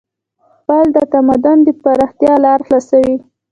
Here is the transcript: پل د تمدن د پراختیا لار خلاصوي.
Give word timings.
پل 0.65 0.85
د 0.95 0.97
تمدن 1.13 1.57
د 1.67 1.69
پراختیا 1.81 2.33
لار 2.43 2.59
خلاصوي. 2.67 3.15